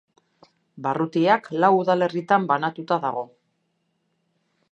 [0.87, 3.23] Barrutiak lau udalerritan banatuta dago.